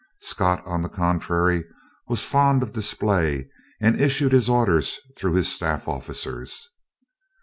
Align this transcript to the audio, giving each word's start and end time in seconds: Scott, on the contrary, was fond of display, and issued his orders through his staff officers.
Scott, 0.21 0.63
on 0.65 0.81
the 0.81 0.89
contrary, 0.89 1.63
was 2.07 2.25
fond 2.25 2.63
of 2.63 2.73
display, 2.73 3.51
and 3.79 4.01
issued 4.01 4.31
his 4.31 4.49
orders 4.49 4.99
through 5.15 5.33
his 5.35 5.47
staff 5.53 5.87
officers. 5.87 6.67